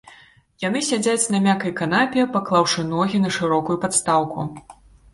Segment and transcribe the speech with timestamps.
[0.63, 4.53] Яны сядзяць на мяккай канапе, паклаўшы ногі на шырокую падстаўку.